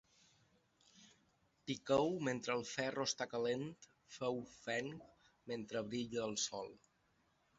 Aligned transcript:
Piqueu 1.67 2.09
mentre 2.27 2.55
el 2.61 2.65
ferro 2.69 3.05
està 3.09 3.27
calent 3.33 3.67
Feu 4.15 4.41
fenc 4.55 5.05
mentre 5.53 5.87
brilla 5.91 6.27
el 6.31 6.37
sol. 6.49 6.73